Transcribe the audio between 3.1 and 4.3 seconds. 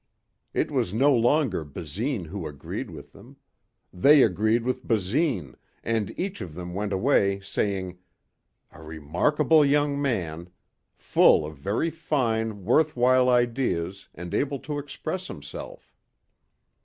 them. They